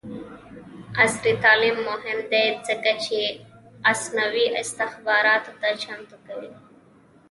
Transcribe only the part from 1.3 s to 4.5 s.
تعلیم مهم دی ځکه چې مصنوعي